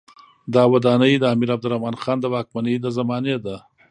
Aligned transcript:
دا 0.53 0.63
ودانۍ 0.73 1.13
د 1.19 1.23
امیر 1.33 1.49
عبدالرحمن 1.55 1.95
خان 2.03 2.17
د 2.21 2.25
واکمنۍ 2.33 2.75
د 2.81 2.85
زمانې 2.97 3.35
ده. 3.45 3.57